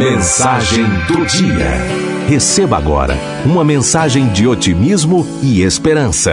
[0.00, 1.76] Mensagem do dia.
[2.26, 3.14] Receba agora
[3.44, 6.32] uma mensagem de otimismo e esperança.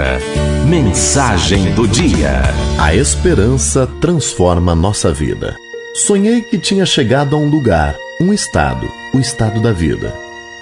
[0.70, 2.44] Mensagem do dia.
[2.80, 5.58] A esperança transforma nossa vida.
[5.94, 10.16] Sonhei que tinha chegado a um lugar, um estado, o estado da vida.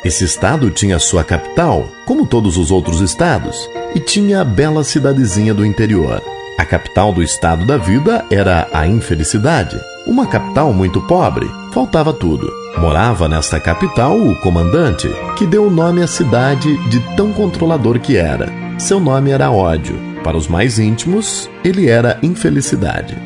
[0.04, 5.54] Esse estado tinha sua capital, como todos os outros estados, e tinha a bela cidadezinha
[5.54, 6.24] do interior.
[6.58, 9.80] A capital do estado da vida era a infelicidade.
[10.08, 12.65] Uma capital muito pobre, faltava tudo.
[12.78, 18.18] Morava nesta capital o comandante, que deu o nome à cidade de tão controlador que
[18.18, 18.52] era.
[18.78, 19.96] Seu nome era ódio.
[20.24, 23.18] Para os mais íntimos, ele era infelicidade.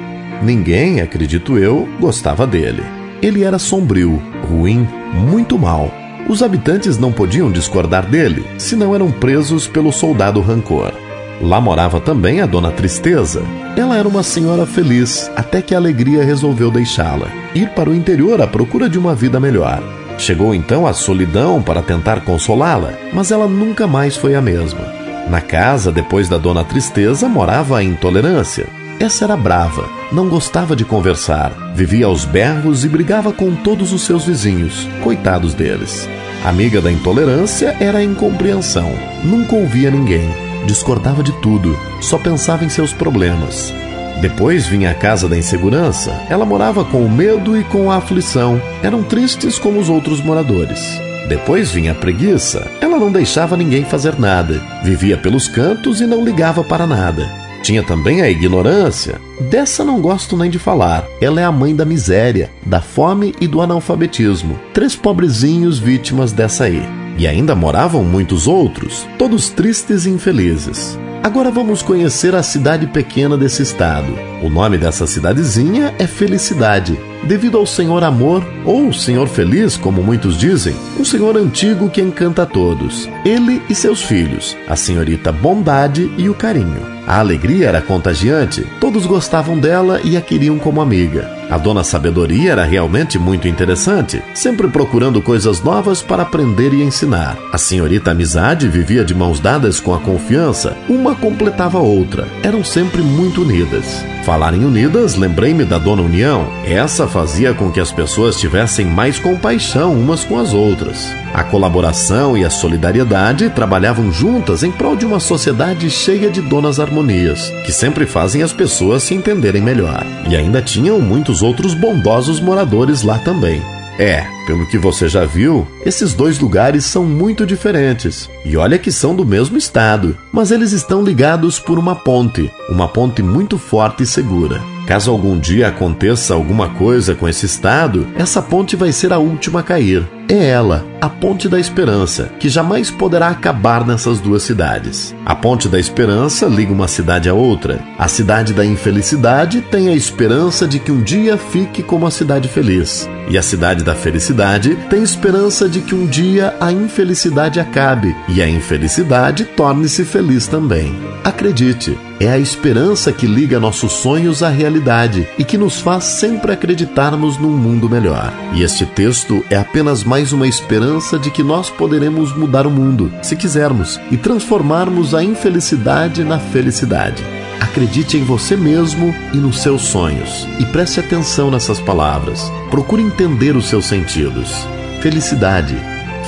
[0.43, 2.83] Ninguém, acredito eu, gostava dele.
[3.21, 5.91] Ele era sombrio, ruim, muito mal.
[6.29, 10.93] Os habitantes não podiam discordar dele, senão eram presos pelo soldado rancor.
[11.41, 13.41] Lá morava também a Dona Tristeza.
[13.77, 18.41] Ela era uma senhora feliz, até que a alegria resolveu deixá-la, ir para o interior
[18.41, 19.81] à procura de uma vida melhor.
[20.17, 24.81] Chegou então a solidão para tentar consolá-la, mas ela nunca mais foi a mesma.
[25.29, 28.67] Na casa, depois da Dona Tristeza, morava a intolerância.
[28.99, 34.01] Essa era brava, não gostava de conversar, vivia aos berros e brigava com todos os
[34.01, 36.09] seus vizinhos, coitados deles.
[36.43, 38.91] Amiga da intolerância era a incompreensão,
[39.23, 43.73] nunca ouvia ninguém discordava de tudo, só pensava em seus problemas.
[44.21, 46.11] Depois vinha a casa da insegurança.
[46.29, 48.61] Ela morava com o medo e com a aflição.
[48.83, 50.99] Eram tristes como os outros moradores.
[51.29, 52.69] Depois vinha a preguiça.
[52.81, 54.61] Ela não deixava ninguém fazer nada.
[54.83, 57.29] Vivia pelos cantos e não ligava para nada.
[57.63, 59.21] Tinha também a ignorância.
[59.39, 61.05] Dessa não gosto nem de falar.
[61.21, 64.59] Ela é a mãe da miséria, da fome e do analfabetismo.
[64.73, 66.98] Três pobrezinhos vítimas dessa aí.
[67.19, 70.97] E ainda moravam muitos outros, todos tristes e infelizes.
[71.21, 74.07] Agora vamos conhecer a cidade pequena desse estado.
[74.41, 80.37] O nome dessa cidadezinha é Felicidade, devido ao Senhor Amor, ou Senhor Feliz, como muitos
[80.37, 86.11] dizem, um Senhor antigo que encanta a todos, ele e seus filhos, a senhorita Bondade
[86.17, 86.99] e o Carinho.
[87.07, 91.39] A alegria era contagiante, todos gostavam dela e a queriam como amiga.
[91.49, 97.35] A dona Sabedoria era realmente muito interessante, sempre procurando coisas novas para aprender e ensinar.
[97.51, 102.63] A senhorita Amizade vivia de mãos dadas com a confiança, uma completava a outra, eram
[102.63, 104.05] sempre muito unidas.
[104.23, 106.47] Falar em unidas, lembrei-me da Dona União.
[106.63, 110.88] Essa fazia com que as pessoas tivessem mais compaixão umas com as outras.
[111.33, 116.79] A colaboração e a solidariedade trabalhavam juntas em prol de uma sociedade cheia de donas
[116.79, 120.05] harmonias, que sempre fazem as pessoas se entenderem melhor.
[120.29, 123.61] E ainda tinham muitos outros bondosos moradores lá também.
[123.99, 128.29] É, pelo que você já viu, esses dois lugares são muito diferentes.
[128.45, 132.87] E olha que são do mesmo estado, mas eles estão ligados por uma ponte, uma
[132.87, 134.61] ponte muito forte e segura.
[134.87, 139.59] Caso algum dia aconteça alguma coisa com esse estado, essa ponte vai ser a última
[139.59, 140.18] a cair.
[140.31, 145.15] É ela, a Ponte da Esperança, que jamais poderá acabar nessas duas cidades.
[145.25, 147.79] A Ponte da Esperança liga uma cidade a outra.
[147.97, 152.47] A cidade da infelicidade tem a esperança de que um dia fique como a cidade
[152.47, 153.09] feliz.
[153.27, 158.39] E a cidade da felicidade tem esperança de que um dia a infelicidade acabe e
[158.39, 160.95] a infelicidade torne-se feliz também.
[161.23, 166.51] Acredite, é a esperança que liga nossos sonhos à realidade e que nos faz sempre
[166.51, 168.33] acreditarmos num mundo melhor.
[168.53, 173.09] E este texto é apenas mais uma esperança de que nós poderemos mudar o mundo,
[173.23, 177.23] se quisermos, e transformarmos a infelicidade na felicidade.
[177.57, 180.45] Acredite em você mesmo e nos seus sonhos.
[180.59, 182.51] E preste atenção nessas palavras.
[182.69, 184.67] Procure entender os seus sentidos.
[185.01, 185.77] Felicidade.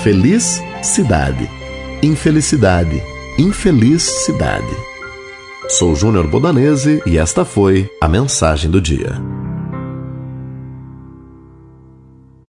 [0.02, 1.52] Feliz cidade.
[2.02, 3.04] Infelicidade.
[3.38, 4.74] Infeliz cidade.
[5.68, 9.31] Sou Júnior Bodanese e esta foi a mensagem do dia.